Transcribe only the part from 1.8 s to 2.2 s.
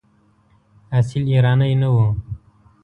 نه وو.